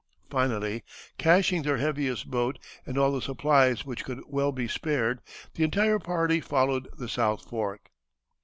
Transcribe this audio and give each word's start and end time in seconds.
Finally 0.31 0.81
caching 1.19 1.61
their 1.61 1.77
heaviest 1.77 2.27
boat 2.31 2.57
and 2.87 2.97
all 2.97 3.11
the 3.11 3.21
supplies 3.21 3.85
which 3.85 4.03
could 4.03 4.19
well 4.25 4.51
be 4.51 4.67
spared, 4.67 5.21
the 5.53 5.63
entire 5.63 5.99
party 5.99 6.41
followed 6.41 6.89
the 6.97 7.07
south 7.07 7.45
fork. 7.47 7.91